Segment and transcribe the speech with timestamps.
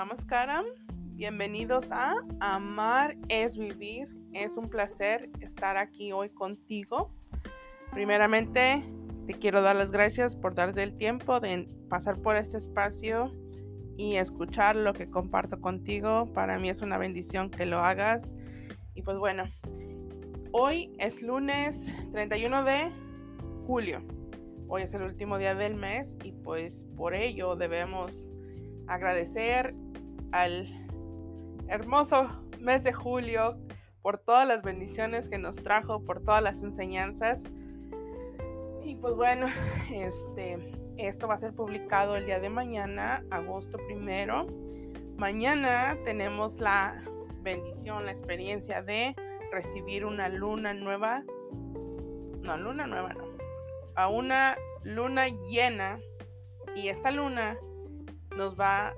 [0.00, 0.64] Namaskaram.
[1.14, 4.08] Bienvenidos a Amar es Vivir.
[4.32, 7.12] Es un placer estar aquí hoy contigo.
[7.92, 8.82] Primeramente,
[9.26, 13.30] te quiero dar las gracias por darte el tiempo de pasar por este espacio
[13.98, 16.32] y escuchar lo que comparto contigo.
[16.32, 18.26] Para mí es una bendición que lo hagas.
[18.94, 19.44] Y pues bueno,
[20.52, 22.90] hoy es lunes 31 de
[23.66, 24.02] julio.
[24.66, 28.32] Hoy es el último día del mes y pues por ello debemos
[28.86, 29.74] agradecer
[30.32, 30.66] al
[31.68, 33.58] hermoso mes de julio
[34.02, 37.44] por todas las bendiciones que nos trajo, por todas las enseñanzas.
[38.82, 39.46] Y pues bueno,
[39.92, 44.46] este, esto va a ser publicado el día de mañana, agosto primero.
[45.16, 47.02] Mañana tenemos la
[47.42, 49.14] bendición, la experiencia de
[49.52, 51.24] recibir una luna nueva.
[52.40, 53.24] No, luna nueva no.
[53.96, 56.00] A una luna llena.
[56.74, 57.58] Y esta luna
[58.36, 58.94] nos va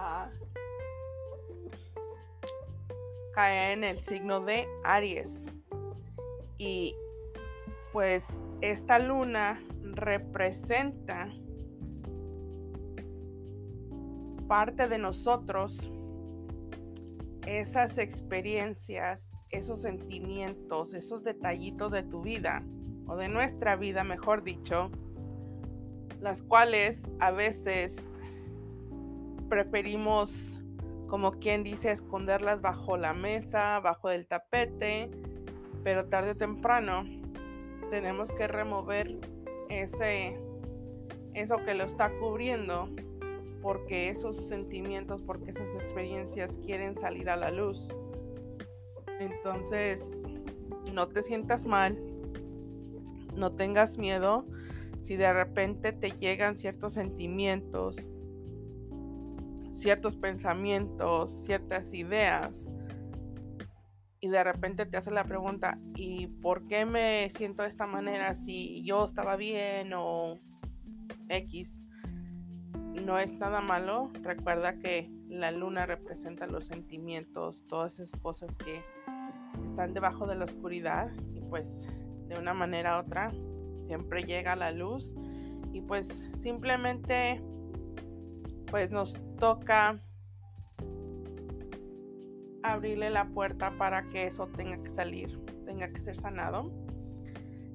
[0.00, 0.30] a
[3.34, 5.44] caer en el signo de Aries.
[6.58, 6.94] Y
[7.92, 11.30] pues esta luna representa
[14.48, 15.92] parte de nosotros,
[17.46, 22.64] esas experiencias, esos sentimientos, esos detallitos de tu vida,
[23.06, 24.90] o de nuestra vida, mejor dicho,
[26.20, 28.12] las cuales a veces
[29.50, 30.62] preferimos,
[31.08, 35.10] como quien dice, esconderlas bajo la mesa, bajo el tapete,
[35.84, 37.04] pero tarde o temprano
[37.90, 39.18] tenemos que remover
[39.68, 40.40] ese
[41.34, 42.88] eso que lo está cubriendo
[43.62, 47.88] porque esos sentimientos, porque esas experiencias quieren salir a la luz.
[49.20, 50.12] Entonces,
[50.92, 51.98] no te sientas mal,
[53.36, 54.46] no tengas miedo,
[55.00, 58.08] si de repente te llegan ciertos sentimientos,
[59.80, 62.68] ciertos pensamientos, ciertas ideas,
[64.20, 68.34] y de repente te hace la pregunta, ¿y por qué me siento de esta manera
[68.34, 70.38] si yo estaba bien o
[71.30, 71.82] X?
[73.02, 78.84] No es nada malo, recuerda que la luna representa los sentimientos, todas esas cosas que
[79.64, 81.88] están debajo de la oscuridad y pues
[82.28, 83.32] de una manera u otra
[83.86, 85.14] siempre llega la luz
[85.72, 87.42] y pues simplemente
[88.70, 89.98] pues nos toca
[92.62, 96.70] abrirle la puerta para que eso tenga que salir, tenga que ser sanado.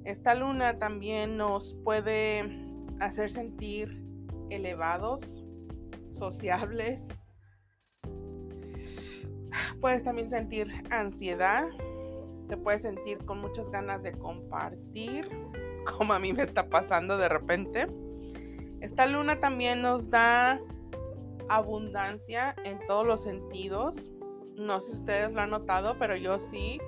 [0.05, 2.65] Esta luna también nos puede
[2.99, 4.01] hacer sentir
[4.49, 5.43] elevados,
[6.13, 7.07] sociables.
[9.81, 11.67] Puedes también sentir ansiedad,
[12.47, 15.27] te puedes sentir con muchas ganas de compartir,
[15.97, 17.87] como a mí me está pasando de repente.
[18.81, 20.61] Esta luna también nos da
[21.49, 24.11] abundancia en todos los sentidos.
[24.55, 26.79] No sé si ustedes lo han notado, pero yo sí.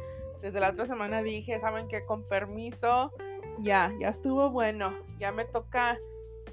[0.42, 2.06] Desde la otra semana dije, ¿saben qué?
[2.06, 3.12] Con permiso,
[3.60, 4.94] ya, ya estuvo bueno.
[5.20, 6.00] Ya me toca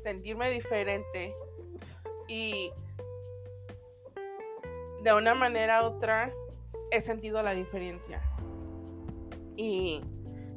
[0.01, 1.35] sentirme diferente.
[2.29, 2.73] Y
[5.03, 6.33] de una manera u otra
[6.91, 8.23] he sentido la diferencia.
[9.57, 10.01] Y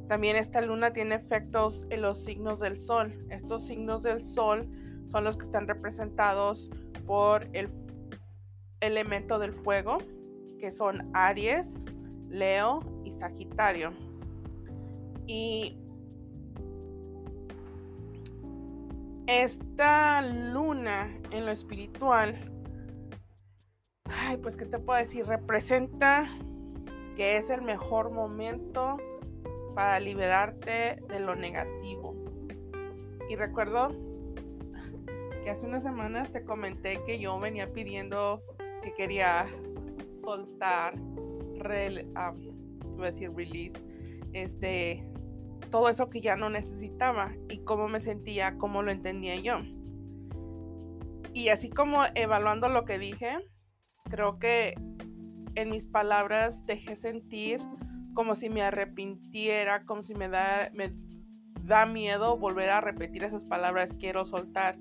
[0.07, 3.25] también esta luna tiene efectos en los signos del sol.
[3.30, 4.69] Estos signos del sol
[5.12, 6.69] son los que están representados
[7.06, 7.69] por el
[8.79, 10.00] elemento del fuego,
[10.59, 11.85] que son Aries,
[12.29, 13.94] Leo y Sagitario.
[15.25, 15.78] Y
[19.28, 22.35] esta luna en lo espiritual,
[24.06, 25.25] ay, pues, ¿qué te puedo decir?
[25.25, 26.29] Representa
[27.16, 28.97] que es el mejor momento
[29.75, 32.16] para liberarte de lo negativo.
[33.29, 33.89] Y recuerdo
[35.50, 38.41] hace unas semanas te comenté que yo venía pidiendo
[38.81, 39.47] que quería
[40.13, 40.94] soltar,
[42.16, 42.34] a
[43.02, 43.78] decir release,
[44.34, 45.06] este,
[45.69, 49.60] todo eso que ya no necesitaba y cómo me sentía, cómo lo entendía yo.
[51.33, 53.38] Y así como evaluando lo que dije,
[54.10, 54.74] creo que
[55.56, 57.62] en mis palabras dejé sentir
[58.13, 64.25] como si me arrepintiera, como si me da miedo volver a repetir esas palabras, quiero
[64.25, 64.77] soltar.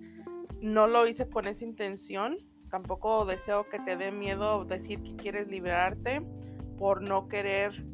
[0.61, 2.39] No lo hice con esa intención,
[2.71, 6.23] tampoco deseo que te dé miedo decir que quieres liberarte
[6.79, 7.87] por no querer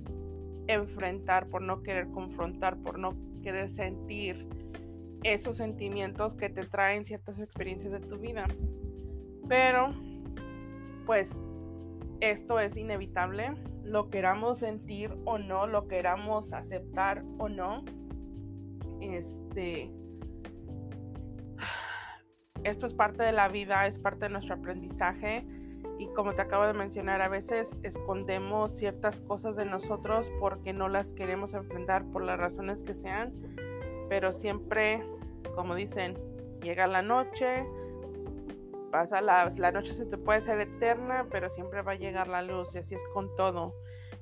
[0.67, 4.49] enfrentar, por no querer confrontar, por no querer sentir
[5.25, 8.47] esos sentimientos que te traen ciertas experiencias de tu vida.
[9.49, 9.93] Pero,
[11.07, 11.41] pues
[12.21, 13.55] esto es inevitable,
[13.85, 17.85] lo queramos sentir o no, lo queramos aceptar o no.
[19.01, 19.93] Este
[22.65, 25.47] esto es parte de la vida, es parte de nuestro aprendizaje
[25.99, 30.89] y como te acabo de mencionar, a veces escondemos ciertas cosas de nosotros porque no
[30.89, 33.33] las queremos enfrentar por las razones que sean,
[34.09, 35.05] pero siempre,
[35.55, 36.19] como dicen,
[36.61, 37.67] llega la noche,
[38.91, 42.43] pasa la, la noche se te puede ser eterna, pero siempre va a llegar la
[42.43, 43.75] luz y así es con todo.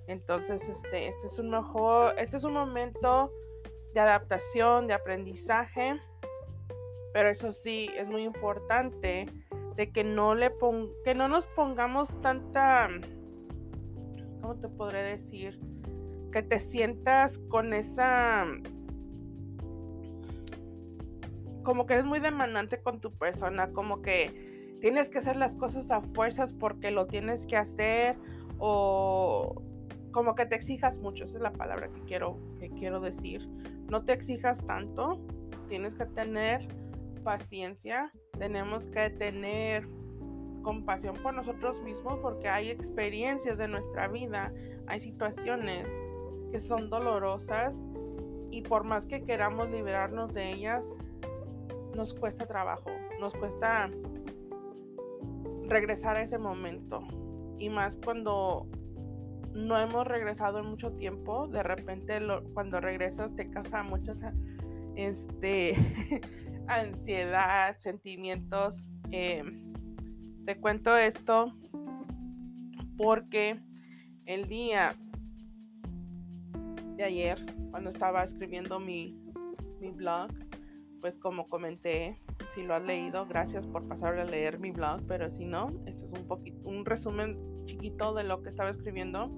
[0.07, 3.33] Entonces, este, este es un mejor, este es un momento
[3.95, 6.01] de adaptación, de aprendizaje,
[7.13, 9.27] pero eso sí, es muy importante
[9.77, 10.53] de que no le
[11.05, 12.89] que no nos pongamos tanta
[14.41, 15.59] ¿cómo te podré decir?
[16.33, 18.47] que te sientas con esa
[21.63, 25.91] como que eres muy demandante con tu persona, como que tienes que hacer las cosas
[25.91, 28.17] a fuerzas porque lo tienes que hacer
[28.59, 29.63] o
[30.11, 33.49] como que te exijas mucho, esa es la palabra que quiero que quiero decir.
[33.89, 35.21] No te exijas tanto,
[35.69, 36.67] tienes que tener
[37.23, 39.89] paciencia, tenemos que tener
[40.63, 44.53] compasión por nosotros mismos porque hay experiencias de nuestra vida,
[44.87, 45.91] hay situaciones
[46.51, 47.89] que son dolorosas
[48.51, 50.95] y por más que queramos liberarnos de ellas,
[51.95, 52.91] nos cuesta trabajo,
[53.21, 53.91] nos cuesta
[55.69, 57.01] regresar a ese momento.
[57.59, 58.67] Y más cuando
[59.53, 62.19] no hemos regresado en mucho tiempo, de repente
[62.55, 64.23] cuando regresas te causa muchas
[64.97, 65.75] este,
[66.71, 68.87] ansiedad, sentimientos.
[69.11, 69.73] Em,
[70.45, 71.53] te cuento esto
[72.97, 73.61] porque
[74.27, 74.95] el día
[76.97, 77.39] de ayer,
[77.71, 79.19] cuando estaba escribiendo mi,
[79.81, 80.31] mi blog,
[81.01, 85.29] pues como comenté, si lo has leído, gracias por pasar a leer mi blog, pero
[85.31, 89.31] si no, esto es un poquito, un resumen chiquito de lo que estaba escribiendo.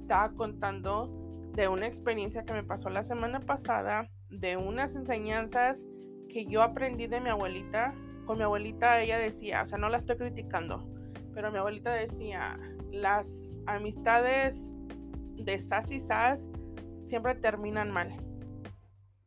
[0.00, 1.10] Estaba contando
[1.54, 5.88] de una experiencia que me pasó la semana pasada, de unas enseñanzas
[6.30, 7.94] que yo aprendí de mi abuelita.
[8.24, 10.88] Con mi abuelita ella decía, o sea, no la estoy criticando,
[11.34, 12.58] pero mi abuelita decía,
[12.92, 14.70] las amistades
[15.36, 16.48] de sas y sas
[17.06, 18.16] siempre terminan mal.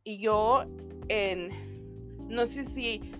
[0.04, 0.66] Y yo
[1.10, 1.50] en,
[2.30, 3.12] no sé si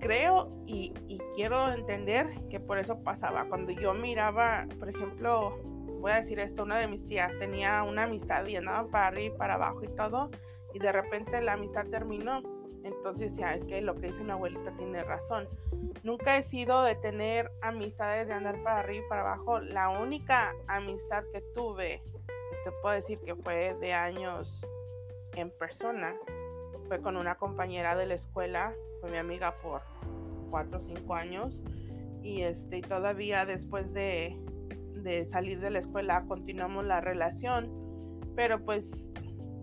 [0.00, 3.48] creo y, y, quiero entender que por eso pasaba.
[3.48, 5.58] Cuando yo miraba, por ejemplo,
[6.00, 9.34] voy a decir esto, una de mis tías tenía una amistad y andaba para arriba
[9.34, 10.30] y para abajo y todo,
[10.72, 12.42] y de repente la amistad terminó
[12.88, 15.48] entonces ya es que lo que dice mi abuelita tiene razón.
[16.02, 19.60] Nunca he sido de tener amistades de andar para arriba y para abajo.
[19.60, 24.66] La única amistad que tuve, que te puedo decir que fue de años
[25.34, 26.16] en persona,
[26.88, 29.82] fue con una compañera de la escuela, fue mi amiga por
[30.50, 31.64] cuatro o cinco años.
[32.22, 34.36] Y este, todavía después de,
[34.94, 37.70] de salir de la escuela continuamos la relación.
[38.34, 39.10] Pero pues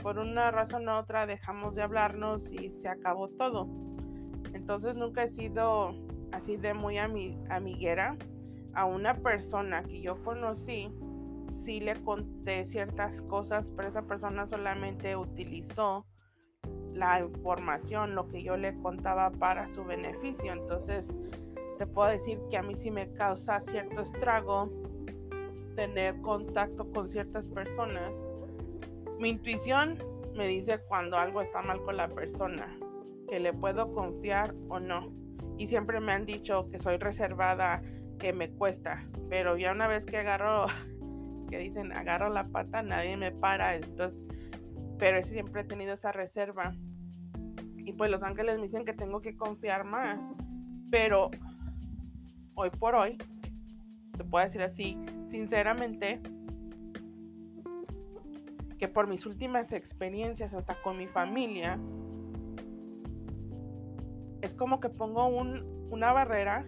[0.05, 3.67] por una razón u otra dejamos de hablarnos y se acabó todo.
[4.53, 5.95] Entonces nunca he sido
[6.31, 8.15] así de muy amiguera.
[8.75, 10.93] A una persona que yo conocí,
[11.47, 16.05] sí le conté ciertas cosas, pero esa persona solamente utilizó
[16.93, 20.53] la información, lo que yo le contaba para su beneficio.
[20.53, 21.17] Entonces,
[21.79, 24.69] te puedo decir que a mí sí me causa cierto estrago
[25.75, 28.29] tener contacto con ciertas personas
[29.19, 30.03] mi intuición
[30.35, 32.77] me dice cuando algo está mal con la persona,
[33.27, 35.13] que le puedo confiar o no.
[35.57, 37.81] Y siempre me han dicho que soy reservada,
[38.19, 40.65] que me cuesta, pero ya una vez que agarro,
[41.49, 43.75] que dicen agarro la pata, nadie me para.
[43.75, 44.27] Entonces,
[44.97, 46.75] pero siempre he tenido esa reserva.
[47.77, 50.31] Y pues los ángeles me dicen que tengo que confiar más.
[50.89, 51.29] Pero
[52.55, 53.17] hoy por hoy,
[54.17, 56.21] te puedo decir así, sinceramente,
[58.77, 61.79] que por mis últimas experiencias hasta con mi familia,
[64.41, 66.67] es como que pongo una barrera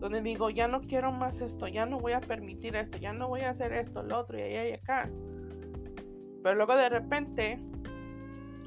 [0.00, 3.28] donde digo, ya no quiero más esto, ya no voy a permitir esto, ya no
[3.28, 5.10] voy a hacer esto, lo otro y allá y acá.
[6.42, 7.62] Pero luego de repente,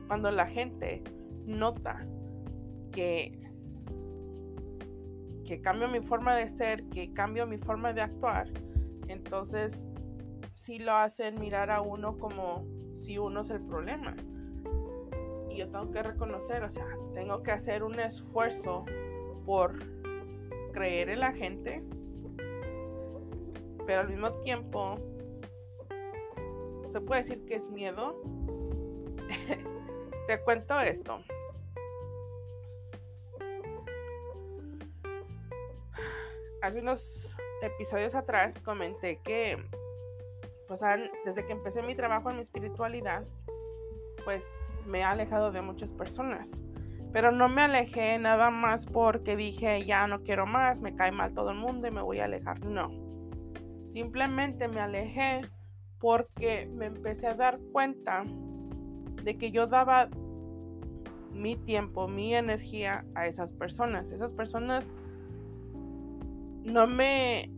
[0.07, 1.03] cuando la gente
[1.45, 2.07] nota
[2.91, 3.39] que,
[5.43, 8.47] que cambio mi forma de ser, que cambio mi forma de actuar,
[9.07, 9.89] entonces
[10.53, 14.15] sí lo hacen mirar a uno como si uno es el problema.
[15.49, 18.85] Y yo tengo que reconocer, o sea, tengo que hacer un esfuerzo
[19.45, 19.73] por
[20.71, 21.83] creer en la gente,
[23.85, 24.95] pero al mismo tiempo
[26.91, 28.21] se puede decir que es miedo.
[30.27, 31.19] Te cuento esto.
[36.61, 39.57] Hace unos episodios atrás comenté que
[40.79, 43.27] pues desde que empecé mi trabajo en mi espiritualidad,
[44.25, 44.55] pues
[44.87, 46.63] me ha alejado de muchas personas.
[47.11, 51.33] Pero no me alejé nada más porque dije, ya no quiero más, me cae mal
[51.33, 52.65] todo el mundo y me voy a alejar.
[52.65, 52.89] No.
[53.87, 55.41] Simplemente me alejé
[55.99, 58.23] porque me empecé a dar cuenta
[59.23, 60.09] de que yo daba
[61.31, 64.11] mi tiempo, mi energía a esas personas.
[64.11, 64.91] Esas personas
[66.63, 67.51] no me...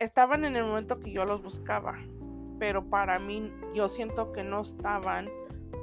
[0.00, 1.98] Estaban en el momento que yo los buscaba,
[2.58, 5.28] pero para mí yo siento que no estaban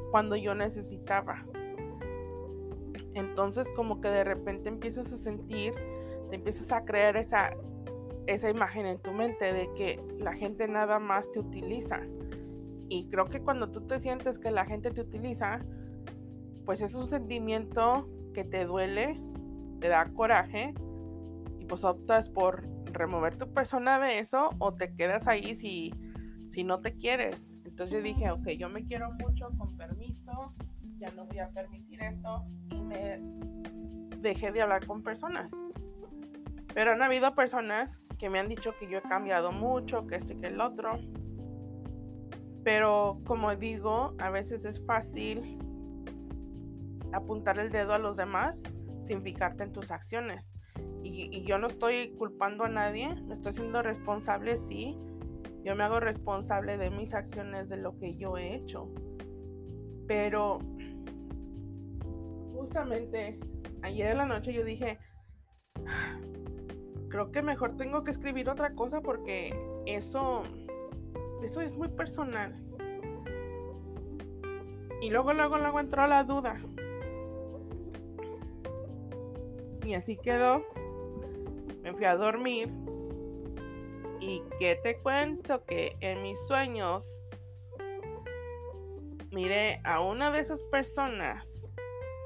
[0.09, 1.45] cuando yo necesitaba.
[3.13, 5.75] Entonces como que de repente empiezas a sentir,
[6.31, 7.55] te empiezas a crear esa,
[8.25, 12.01] esa imagen en tu mente de que la gente nada más te utiliza.
[12.89, 15.63] Y creo que cuando tú te sientes que la gente te utiliza,
[16.65, 19.21] pues es un sentimiento que te duele,
[19.79, 20.74] te da coraje
[21.59, 25.94] y pues optas por remover tu persona de eso o te quedas ahí si,
[26.50, 27.54] si no te quieres.
[27.66, 30.54] Entonces yo dije, ok, yo me quiero mucho, con permiso,
[30.98, 33.20] ya no voy a permitir esto y me
[34.18, 35.51] dejé de hablar con personas.
[36.74, 40.34] Pero han habido personas que me han dicho que yo he cambiado mucho, que esto
[40.34, 41.00] y que el otro.
[42.63, 45.58] Pero como digo, a veces es fácil
[47.13, 48.63] apuntar el dedo a los demás
[49.00, 50.56] sin fijarte en tus acciones.
[51.03, 54.98] Y, yo no estoy culpando a nadie, me estoy siendo responsable, sí.
[55.63, 58.89] Yo me hago responsable de mis acciones, de lo que yo he hecho.
[60.07, 60.60] Pero
[62.53, 63.39] justamente
[63.81, 65.00] ayer en la noche yo dije,
[67.10, 69.53] creo que mejor tengo que escribir otra cosa porque
[69.86, 70.43] eso,
[71.41, 72.63] eso es muy personal.
[75.01, 76.60] Y luego, luego, luego entró la duda.
[79.88, 80.65] Y así quedó.
[81.82, 82.70] Me fui a dormir.
[84.20, 87.24] Y que te cuento que en mis sueños
[89.32, 91.70] miré a una de esas personas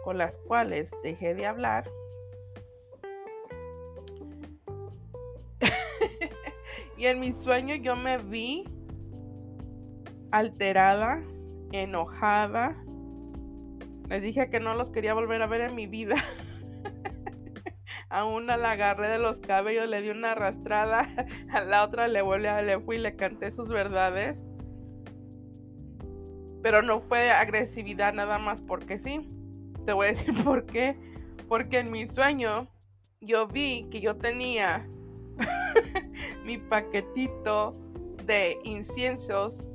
[0.03, 1.87] con las cuales dejé de hablar.
[6.97, 8.65] y en mi sueño yo me vi
[10.31, 11.23] alterada,
[11.71, 12.83] enojada.
[14.09, 16.15] Les dije que no los quería volver a ver en mi vida.
[18.11, 21.07] A una la agarré de los cabellos, le di una arrastrada,
[21.49, 24.43] a la otra le volví, le fui y le canté sus verdades.
[26.61, 29.27] Pero no fue agresividad nada más porque sí.
[29.85, 30.97] Te voy a decir por qué.
[31.47, 32.67] Porque en mi sueño
[33.21, 34.87] yo vi que yo tenía
[36.45, 37.77] mi paquetito
[38.25, 39.67] de inciensos,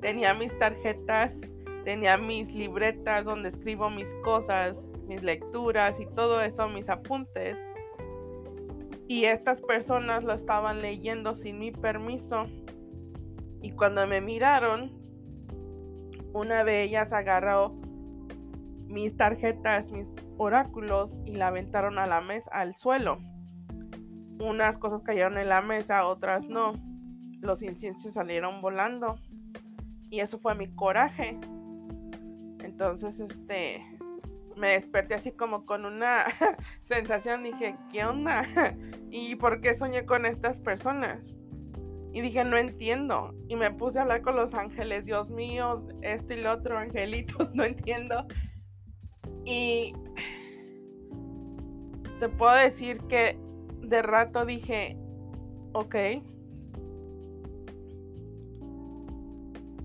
[0.00, 1.40] tenía mis tarjetas,
[1.84, 7.60] tenía mis libretas donde escribo mis cosas, mis lecturas y todo eso, mis apuntes.
[9.08, 12.46] Y estas personas lo estaban leyendo sin mi permiso.
[13.60, 14.92] Y cuando me miraron,
[16.32, 17.74] una de ellas agarró
[18.86, 23.18] mis tarjetas, mis oráculos y la aventaron a la mesa, al suelo.
[24.38, 26.74] Unas cosas cayeron en la mesa, otras no.
[27.40, 29.16] Los inciensos salieron volando.
[30.08, 31.36] Y eso fue mi coraje.
[32.60, 33.84] Entonces, este,
[34.56, 36.24] me desperté así como con una
[36.80, 38.44] sensación, dije, ¿qué onda?
[39.10, 41.32] ¿Y por qué soñé con estas personas?
[42.12, 43.34] Y dije, no entiendo.
[43.48, 47.54] Y me puse a hablar con los ángeles, Dios mío, esto y lo otro, angelitos,
[47.54, 48.26] no entiendo.
[49.44, 49.94] Y
[52.18, 53.38] te puedo decir que
[53.82, 54.96] de rato dije,
[55.72, 55.94] ok.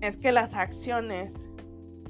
[0.00, 1.48] Es que las acciones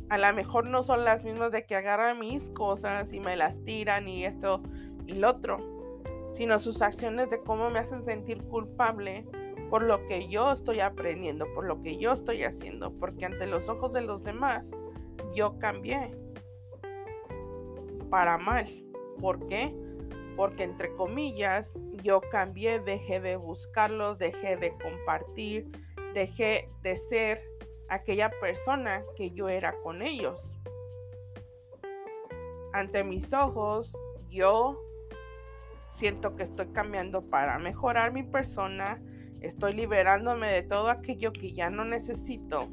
[0.08, 3.62] a lo mejor no son las mismas de que agarran mis cosas y me las
[3.64, 4.62] tiran y esto
[5.06, 5.58] y lo otro,
[6.32, 9.26] sino sus acciones de cómo me hacen sentir culpable
[9.70, 13.68] por lo que yo estoy aprendiendo, por lo que yo estoy haciendo, porque ante los
[13.68, 14.78] ojos de los demás
[15.34, 16.16] yo cambié
[18.10, 18.66] para mal.
[19.20, 19.74] ¿Por qué?
[20.36, 25.68] Porque entre comillas yo cambié, dejé de buscarlos, dejé de compartir,
[26.14, 27.42] dejé de ser
[27.88, 30.54] aquella persona que yo era con ellos.
[32.72, 33.96] Ante mis ojos,
[34.28, 34.82] yo
[35.88, 39.00] siento que estoy cambiando para mejorar mi persona,
[39.40, 42.68] estoy liberándome de todo aquello que ya no necesito.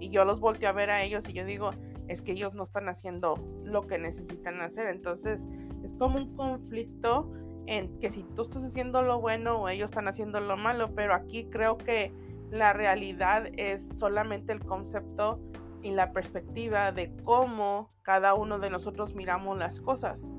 [0.00, 1.72] Y yo los volteo a ver a ellos y yo digo,
[2.08, 4.88] es que ellos no están haciendo lo que necesitan hacer.
[4.88, 5.48] Entonces
[5.84, 7.30] es como un conflicto
[7.66, 11.14] en que si tú estás haciendo lo bueno o ellos están haciendo lo malo, pero
[11.14, 12.12] aquí creo que
[12.52, 15.40] la realidad es solamente el concepto
[15.82, 20.30] y la perspectiva de cómo cada uno de nosotros miramos las cosas.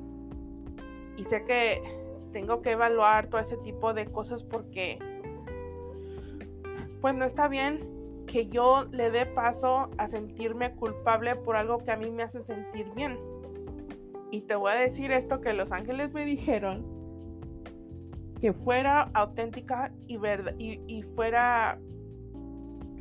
[1.17, 1.81] Y sé que
[2.31, 4.99] tengo que evaluar todo ese tipo de cosas porque
[7.01, 11.91] pues no está bien que yo le dé paso a sentirme culpable por algo que
[11.91, 13.19] a mí me hace sentir bien.
[14.31, 16.85] Y te voy a decir esto que los ángeles me dijeron,
[18.39, 20.17] que fuera auténtica y,
[20.57, 21.79] y, y fuera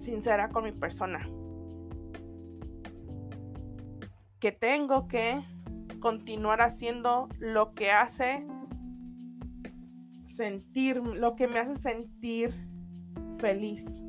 [0.03, 1.29] sincera con mi persona.
[4.41, 5.43] Que tengo que
[6.01, 8.47] continuar haciendo lo que hace
[10.25, 12.53] sentir, lo que me hace sentir
[13.39, 14.03] feliz.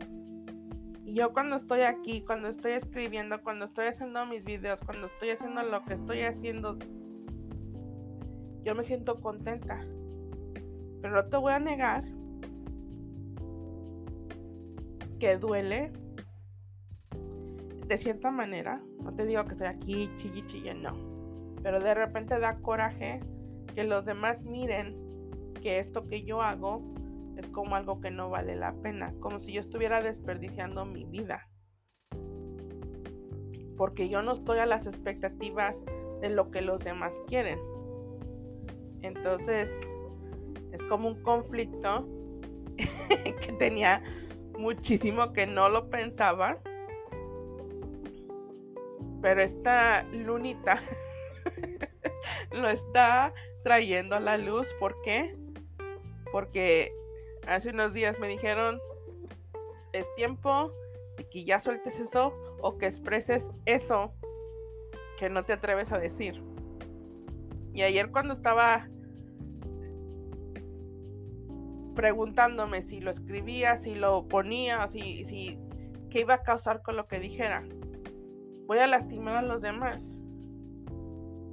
[1.05, 5.29] Y yo cuando estoy aquí, cuando estoy escribiendo, cuando estoy haciendo mis videos, cuando estoy
[5.29, 6.77] haciendo lo que estoy haciendo,
[8.61, 9.85] yo me siento contenta.
[11.01, 12.05] Pero no te voy a negar
[15.23, 15.89] que duele
[17.87, 18.83] de cierta manera.
[19.01, 20.91] No te digo que estoy aquí chille chille, no.
[21.63, 23.21] Pero de repente da coraje
[23.73, 24.97] que los demás miren
[25.61, 26.83] que esto que yo hago
[27.37, 31.49] es como algo que no vale la pena, como si yo estuviera desperdiciando mi vida.
[33.77, 35.85] Porque yo no estoy a las expectativas
[36.19, 37.59] de lo que los demás quieren.
[39.01, 39.73] Entonces,
[40.73, 42.09] es como un conflicto
[42.75, 44.01] que tenía
[44.63, 46.57] muchísimo que no lo pensaba.
[49.21, 50.81] Pero esta lunita
[52.51, 54.73] lo está trayendo a la luz.
[54.79, 55.37] ¿Por qué?
[56.33, 56.91] porque
[57.45, 58.81] hace unos días me dijeron,
[59.93, 60.73] es tiempo
[61.15, 64.11] de que ya sueltes eso o que expreses eso
[65.19, 66.43] que no te atreves a decir.
[67.71, 68.89] Y ayer cuando estaba
[71.95, 75.59] preguntándome si lo escribía, si lo ponía, si, si
[76.09, 77.63] qué iba a causar con lo que dijera.
[78.67, 80.17] Voy a lastimar a los demás.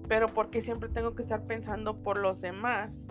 [0.09, 3.06] Pero porque siempre tengo que estar pensando por los demás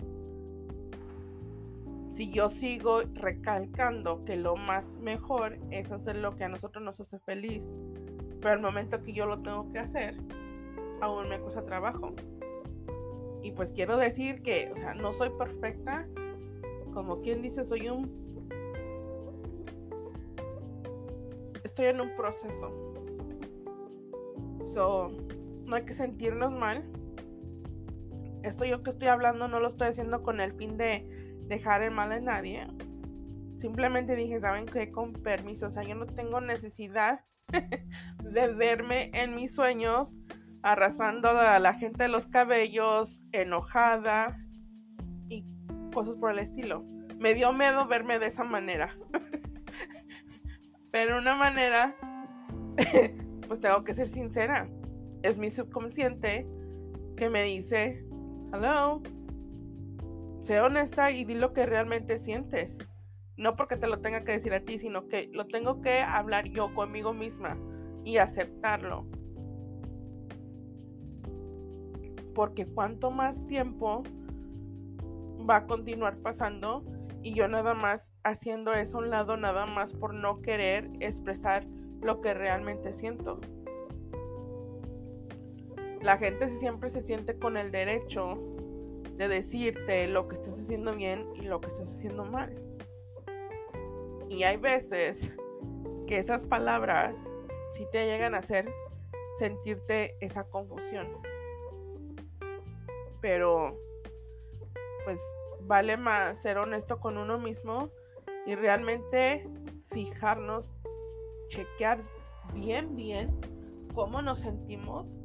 [2.10, 6.98] si yo sigo recalcando que lo más mejor es hacer lo que a nosotros nos
[6.98, 7.78] hace feliz,
[8.40, 10.16] pero al momento que yo lo tengo que hacer,
[11.00, 12.12] aún me cuesta trabajo.
[13.42, 16.08] Y pues quiero decir que, o sea, no soy perfecta,
[16.92, 18.30] como quien dice, soy un...
[21.64, 22.70] Estoy en un proceso.
[24.64, 25.10] So,
[25.64, 26.84] no hay que sentirnos mal.
[28.42, 31.90] Esto yo que estoy hablando no lo estoy haciendo con el fin de dejar el
[31.90, 32.66] mal en nadie.
[33.56, 34.90] Simplemente dije, ¿saben qué?
[34.90, 37.24] Con permiso, o sea, yo no tengo necesidad
[38.22, 40.14] de verme en mis sueños
[40.62, 44.38] arrasando a la gente de los cabellos, enojada
[45.90, 46.84] cosas por el estilo.
[47.18, 48.96] Me dio miedo verme de esa manera.
[50.90, 51.96] Pero una manera,
[53.48, 54.68] pues tengo que ser sincera.
[55.22, 56.48] Es mi subconsciente
[57.16, 58.04] que me dice,
[58.52, 59.02] hello,
[60.40, 62.90] sé honesta y di lo que realmente sientes.
[63.36, 66.48] No porque te lo tenga que decir a ti, sino que lo tengo que hablar
[66.48, 67.58] yo conmigo misma
[68.04, 69.06] y aceptarlo.
[72.34, 74.02] Porque cuanto más tiempo
[75.48, 76.84] va a continuar pasando
[77.22, 81.66] y yo nada más haciendo eso a un lado, nada más por no querer expresar
[82.00, 83.40] lo que realmente siento.
[86.00, 88.38] La gente siempre se siente con el derecho
[89.16, 92.54] de decirte lo que estás haciendo bien y lo que estás haciendo mal.
[94.30, 95.34] Y hay veces
[96.06, 97.28] que esas palabras
[97.68, 98.72] sí te llegan a hacer
[99.38, 101.08] sentirte esa confusión.
[103.20, 103.78] Pero
[105.04, 105.20] pues
[105.62, 107.90] vale más ser honesto con uno mismo
[108.46, 109.48] y realmente
[109.88, 110.74] fijarnos,
[111.48, 112.02] chequear
[112.54, 113.40] bien, bien
[113.94, 115.18] cómo nos sentimos.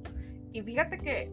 [0.52, 1.32] Y fíjate que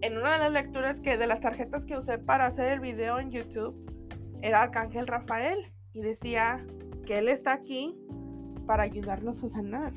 [0.00, 3.18] en una de las lecturas que de las tarjetas que usé para hacer el video
[3.18, 3.74] en YouTube
[4.42, 6.64] era Arcángel Rafael y decía
[7.04, 7.98] que él está aquí
[8.66, 9.92] para ayudarnos a sanar.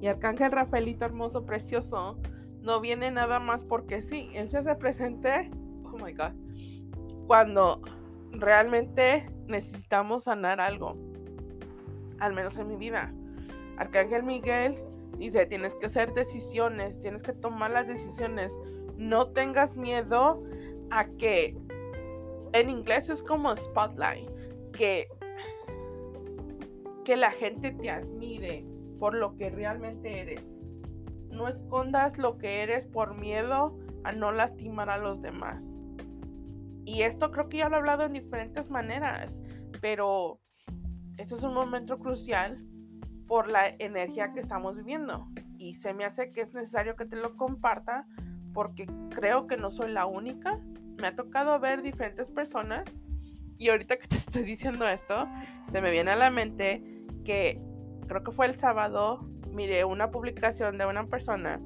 [0.00, 2.18] Y Arcángel Rafaelito hermoso, precioso,
[2.60, 5.50] no viene nada más porque sí, él se hace presente,
[5.84, 6.32] oh my god,
[7.26, 7.80] cuando
[8.32, 10.96] realmente necesitamos sanar algo,
[12.20, 13.14] al menos en mi vida.
[13.76, 14.74] Arcángel Miguel
[15.18, 18.58] dice, tienes que hacer decisiones, tienes que tomar las decisiones
[18.96, 20.42] no tengas miedo
[20.90, 21.56] a que
[22.52, 24.28] en inglés es como spotlight,
[24.72, 25.08] que,
[27.04, 28.64] que la gente te admire
[28.98, 30.60] por lo que realmente eres.
[31.30, 35.74] No escondas lo que eres por miedo a no lastimar a los demás.
[36.84, 39.42] Y esto creo que ya lo he hablado en diferentes maneras,
[39.80, 40.40] pero
[41.16, 42.64] esto es un momento crucial
[43.26, 45.28] por la energía que estamos viviendo.
[45.58, 48.06] Y se me hace que es necesario que te lo comparta
[48.52, 50.60] porque creo que no soy la única.
[51.00, 52.84] Me ha tocado ver diferentes personas
[53.58, 55.28] y ahorita que te estoy diciendo esto,
[55.70, 56.82] se me viene a la mente
[57.24, 57.60] que
[58.06, 59.20] creo que fue el sábado,
[59.50, 61.60] miré una publicación de una persona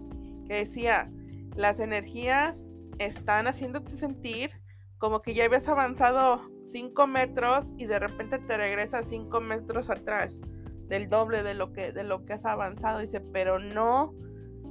[0.47, 1.11] que decía,
[1.57, 4.58] las energías están haciéndote sentir
[4.99, 10.39] como que ya habías avanzado 5 metros y de repente te regresas 5 metros atrás
[10.89, 14.15] del doble de lo que de lo que has avanzado dice pero no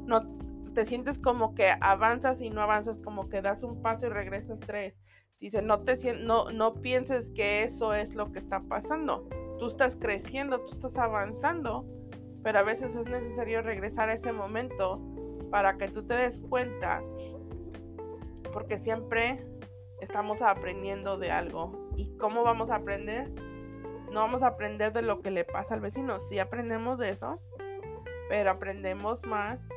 [0.06, 0.38] no
[0.74, 4.60] te sientes como que avanzas y no avanzas como que das un paso y regresas
[4.60, 5.02] tres.
[5.40, 9.28] Dice no te no no pienses que eso es lo que está pasando.
[9.58, 11.84] Tú estás creciendo tú estás avanzando
[12.44, 15.02] pero a veces es necesario regresar a ese momento
[15.50, 17.02] para que tú te des cuenta
[18.54, 19.44] porque siempre
[20.02, 21.90] estamos aprendiendo de algo.
[21.96, 23.30] ¿Y cómo vamos a aprender?
[24.12, 26.20] No vamos a aprender de lo que le pasa al vecino.
[26.20, 27.42] Sí aprendemos de eso,
[28.30, 29.70] pero aprendemos más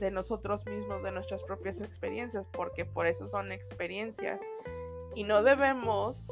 [0.00, 4.40] de nosotros mismos, de nuestras propias experiencias, porque por eso son experiencias.
[5.14, 6.30] Y no debemos,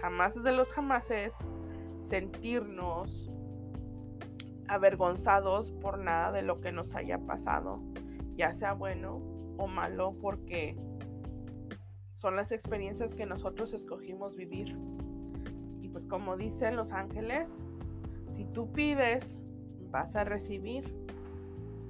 [0.00, 1.36] jamás de los jamases,
[1.98, 3.30] sentirnos
[4.68, 7.80] avergonzados por nada de lo que nos haya pasado,
[8.34, 9.20] ya sea bueno
[9.58, 10.76] o malo, porque
[12.16, 14.74] son las experiencias que nosotros escogimos vivir.
[15.82, 17.62] Y pues como dicen los ángeles,
[18.30, 19.42] si tú pides,
[19.90, 20.96] vas a recibir.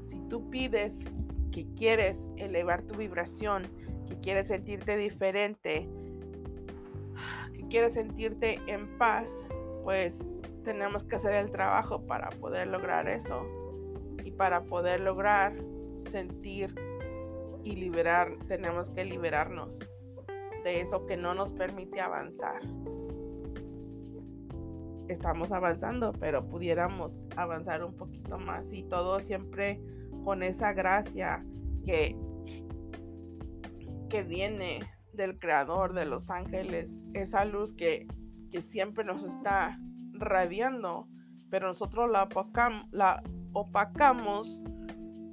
[0.07, 1.05] Si tú pides
[1.53, 3.69] que quieres elevar tu vibración,
[4.09, 5.89] que quieres sentirte diferente,
[7.55, 9.47] que quieres sentirte en paz,
[9.85, 10.29] pues
[10.65, 13.47] tenemos que hacer el trabajo para poder lograr eso.
[14.25, 15.55] Y para poder lograr
[15.93, 16.75] sentir
[17.62, 19.93] y liberar, tenemos que liberarnos
[20.67, 22.61] eso que no nos permite avanzar.
[25.09, 29.81] Estamos avanzando, pero pudiéramos avanzar un poquito más y todo siempre
[30.25, 31.47] con esa gracia
[31.85, 32.17] que,
[34.11, 34.81] que viene
[35.13, 38.09] del creador de los ángeles, esa luz que,
[38.51, 39.79] que siempre nos está
[40.13, 41.09] radiando,
[41.51, 42.29] pero nosotros la
[43.53, 44.63] opacamos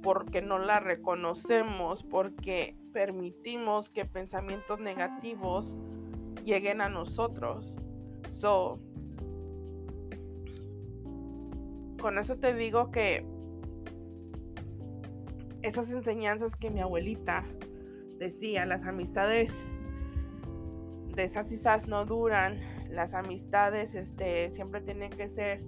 [0.02, 5.78] porque no la reconocemos, porque permitimos que pensamientos negativos
[6.44, 7.76] lleguen a nosotros.
[8.30, 8.78] So,
[12.00, 13.26] con eso te digo que
[15.62, 17.44] esas enseñanzas que mi abuelita
[18.18, 19.50] decía, las amistades
[21.16, 25.64] de esas quizás no duran, las amistades este, siempre tienen que ser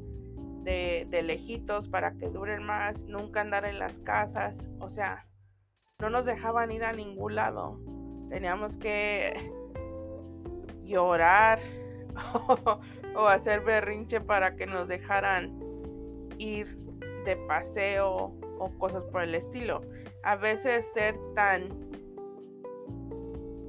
[0.62, 5.26] de, de lejitos para que duren más, nunca andar en las casas, o sea,
[6.00, 7.80] no nos dejaban ir a ningún lado.
[8.28, 9.32] Teníamos que
[10.84, 11.58] llorar
[13.16, 15.58] o, hacer berrinche para que nos dejaran
[16.38, 16.76] ir
[17.24, 19.80] de paseo o cosas por el estilo.
[20.22, 21.68] A veces ser tan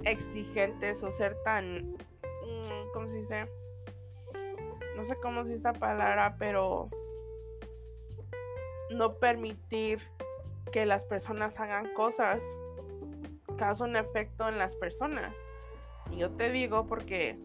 [0.04, 3.50] exigentes o ser tan, mm, ¿cómo se dice?
[4.96, 6.90] No sé cómo se dice esa palabra, pero
[8.90, 10.02] no permitir
[10.72, 12.44] que las personas hagan cosas
[13.58, 15.38] causa un efecto en las personas.
[16.12, 17.40] Y yo te digo porque,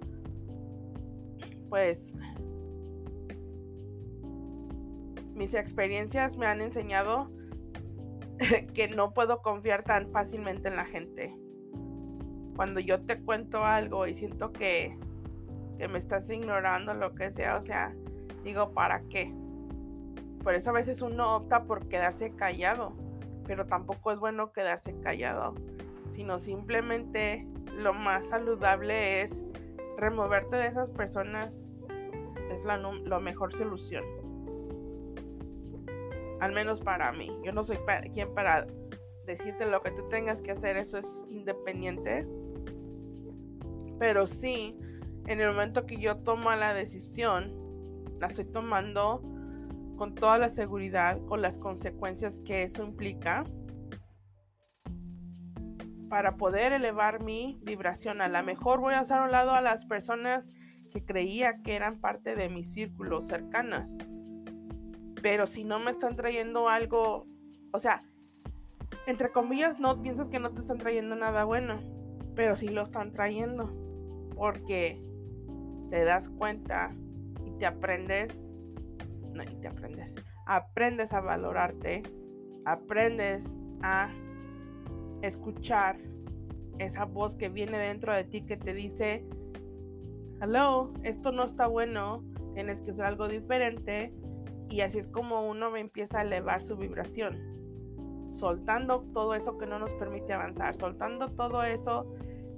[1.69, 2.15] pues,
[5.35, 7.31] mis experiencias me han enseñado
[8.75, 11.37] que no puedo confiar tan fácilmente en la gente.
[12.55, 14.97] Cuando yo te cuento algo y siento que,
[15.79, 17.97] que me estás ignorando, lo que sea, o sea,
[18.45, 19.35] digo, ¿para qué?
[20.45, 22.95] Por eso a veces uno opta por quedarse callado
[23.53, 25.55] pero tampoco es bueno quedarse callado,
[26.09, 29.45] sino simplemente lo más saludable es
[29.99, 31.67] removerte de esas personas,
[32.51, 32.79] es la,
[33.21, 34.05] mejor solución.
[36.41, 37.31] Al menos para mí.
[37.45, 37.77] Yo no soy
[38.11, 38.67] quien para
[39.27, 42.27] decirte lo que tú tengas que hacer, eso es independiente.
[43.99, 44.79] Pero sí,
[45.27, 47.53] en el momento que yo tomo la decisión,
[48.19, 49.21] la estoy tomando
[49.97, 53.45] con toda la seguridad, con las consecuencias que eso implica,
[56.09, 58.21] para poder elevar mi vibración.
[58.21, 60.51] A lo mejor voy a hacer a un lado a las personas
[60.91, 63.97] que creía que eran parte de mis círculos cercanas.
[65.23, 67.27] Pero si no me están trayendo algo,
[67.73, 68.03] o sea,
[69.07, 71.81] entre comillas, no piensas que no te están trayendo nada bueno,
[72.35, 73.73] pero sí lo están trayendo.
[74.37, 75.03] Porque
[75.91, 76.95] te das cuenta
[77.47, 78.45] y te aprendes
[79.33, 80.15] no, y te aprendes.
[80.47, 82.03] Aprendes a valorarte,
[82.65, 84.11] aprendes a
[85.23, 85.99] escuchar
[86.79, 89.25] esa voz que viene dentro de ti que te dice,
[90.41, 94.15] hello, esto no está bueno, tienes que hacer algo diferente.
[94.69, 97.39] Y así es como uno empieza a elevar su vibración,
[98.31, 102.11] soltando todo eso que no nos permite avanzar, soltando todo eso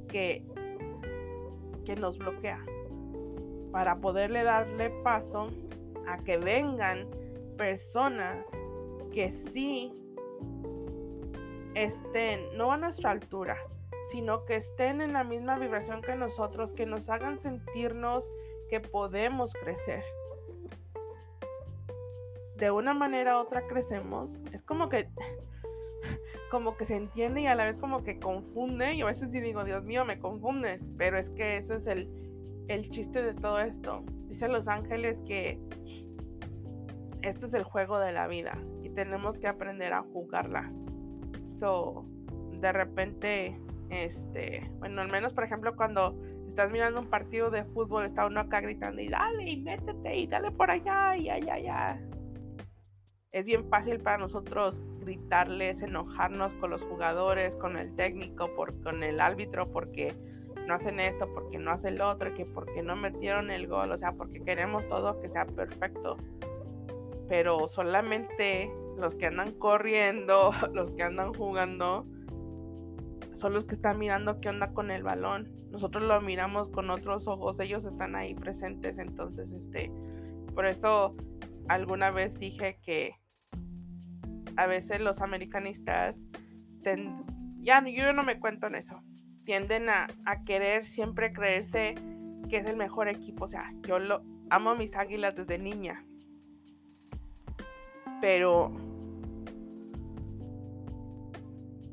[0.08, 0.46] que,
[1.84, 2.64] que nos bloquea,
[3.72, 5.50] para poderle darle paso
[6.06, 7.08] a que vengan
[7.56, 8.50] personas
[9.12, 9.92] que sí
[11.74, 13.56] estén, no a nuestra altura,
[14.10, 18.30] sino que estén en la misma vibración que nosotros, que nos hagan sentirnos
[18.68, 20.04] que podemos crecer.
[22.56, 24.42] De una manera u otra crecemos.
[24.52, 25.08] Es como que
[26.50, 28.94] como que se entiende y a la vez como que confunde.
[28.94, 30.88] Y a veces sí digo, Dios mío, me confundes.
[30.96, 32.08] Pero es que ese es el,
[32.68, 34.04] el chiste de todo esto.
[34.34, 35.60] Dice Los Ángeles que
[37.22, 40.72] este es el juego de la vida y tenemos que aprender a jugarla.
[41.50, 42.04] So,
[42.60, 43.56] de repente,
[43.90, 48.40] este, bueno, al menos por ejemplo cuando estás mirando un partido de fútbol, está uno
[48.40, 52.02] acá gritando y dale y métete y dale por allá y allá, allá.
[53.30, 59.04] Es bien fácil para nosotros gritarles, enojarnos con los jugadores, con el técnico, por, con
[59.04, 60.12] el árbitro, porque
[60.66, 63.96] no hacen esto, porque no hacen lo otro, que porque no metieron el gol, o
[63.96, 66.16] sea, porque queremos todo que sea perfecto.
[67.28, 72.06] Pero solamente los que andan corriendo, los que andan jugando,
[73.32, 75.50] son los que están mirando qué onda con el balón.
[75.70, 79.90] Nosotros lo miramos con otros ojos, ellos están ahí presentes, entonces este,
[80.54, 81.16] por eso
[81.68, 83.16] alguna vez dije que
[84.56, 86.16] a veces los americanistas,
[87.60, 89.02] ya yo no me cuento en eso,
[89.44, 90.06] tienden a,
[90.44, 91.94] querer siempre creerse
[92.48, 93.44] que es el mejor equipo.
[93.44, 96.04] O sea, yo lo amo mis águilas desde niña.
[98.20, 98.70] Pero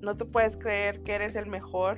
[0.02, 1.98] no te puedes creer que eres el mejor.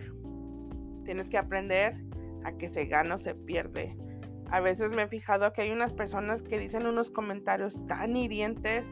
[1.06, 2.04] Tienes que aprender
[2.44, 3.98] a que se gana o se pierde.
[4.50, 8.88] A veces me he fijado que hay unas personas que dicen unos comentarios tan hirientes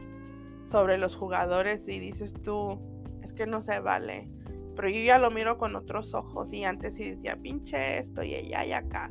[0.64, 2.80] sobre los jugadores y dices tú,
[3.22, 4.28] es que no se vale.
[4.74, 8.34] Pero yo ya lo miro con otros ojos y antes sí decía, pinche esto y
[8.34, 9.10] allá y acá.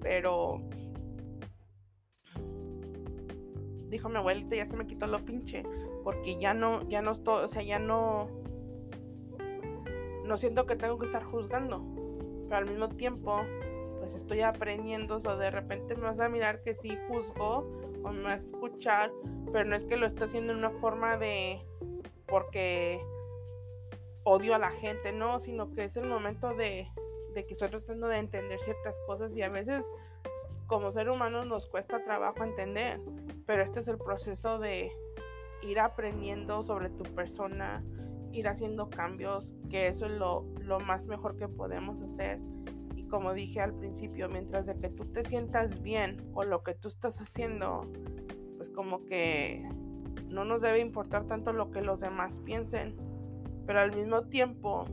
[0.00, 0.62] Pero
[3.92, 5.62] dijo mi abuelita, ya se me quitó lo pinche,
[6.02, 8.28] porque ya no, ya no estoy, o sea, ya no,
[10.24, 11.84] no siento que tengo que estar juzgando,
[12.48, 13.42] pero al mismo tiempo,
[14.00, 17.70] pues estoy aprendiendo, o sea, de repente me vas a mirar que sí juzgo
[18.02, 19.12] o me vas a escuchar,
[19.52, 21.60] pero no es que lo esté haciendo en una forma de
[22.26, 22.98] porque
[24.24, 26.88] odio a la gente, no, sino que es el momento de,
[27.34, 29.92] que estoy tratando de entender ciertas cosas y a veces
[30.66, 33.00] como ser humano nos cuesta trabajo entender,
[33.46, 34.92] pero este es el proceso de
[35.62, 37.84] ir aprendiendo sobre tu persona,
[38.32, 42.40] ir haciendo cambios, que eso es lo, lo más mejor que podemos hacer.
[42.96, 46.74] Y como dije al principio, mientras de que tú te sientas bien con lo que
[46.74, 47.90] tú estás haciendo,
[48.56, 49.68] pues como que
[50.28, 52.96] no nos debe importar tanto lo que los demás piensen,
[53.66, 54.86] pero al mismo tiempo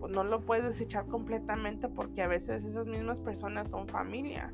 [0.00, 4.52] pues no lo puedes desechar completamente porque a veces esas mismas personas son familia.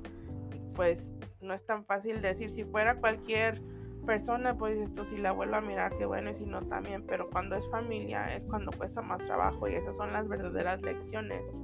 [0.75, 3.61] Pues no es tan fácil decir, si fuera cualquier
[4.07, 7.31] persona, pues esto si la vuelvo a mirar, qué bueno, y si no también, pero
[7.31, 11.55] cuando es familia es cuando cuesta más trabajo y esas son las verdaderas lecciones.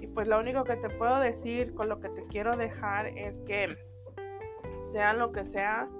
[0.00, 3.40] Y pues lo único que te puedo decir con lo que te quiero dejar es
[3.42, 3.76] que
[4.92, 5.90] sea lo que sea,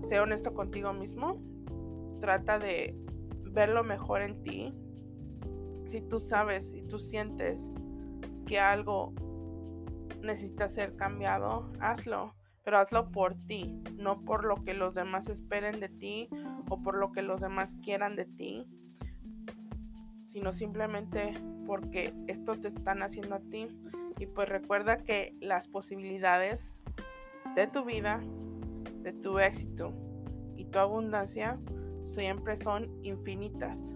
[0.00, 1.42] sea honesto contigo mismo.
[2.20, 2.96] Trata de
[3.52, 4.74] ver lo mejor en ti.
[5.86, 7.70] Si tú sabes y tú sientes
[8.46, 9.12] que algo
[10.22, 12.34] necesita ser cambiado, hazlo.
[12.64, 16.28] Pero hazlo por ti, no por lo que los demás esperen de ti
[16.68, 18.66] o por lo que los demás quieran de ti,
[20.20, 21.32] sino simplemente
[21.66, 23.68] porque esto te están haciendo a ti.
[24.18, 26.78] Y pues recuerda que las posibilidades
[27.54, 28.20] de tu vida,
[29.02, 29.94] de tu éxito
[30.56, 31.58] y tu abundancia
[32.00, 33.94] siempre son infinitas.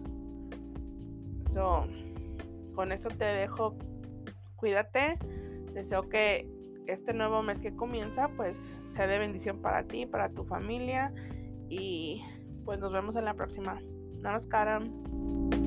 [1.44, 1.86] So,
[2.74, 3.76] con esto te dejo.
[4.56, 5.18] Cuídate.
[5.74, 6.48] Deseo que
[6.86, 11.12] este nuevo mes que comienza pues sea de bendición para ti, para tu familia
[11.68, 12.22] y
[12.64, 13.80] pues nos vemos en la próxima.
[14.20, 15.61] Namaskaram.